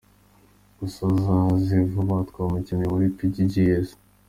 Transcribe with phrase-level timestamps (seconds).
[0.77, 3.89] gusa azaze vuba turamukeneye muri pggss.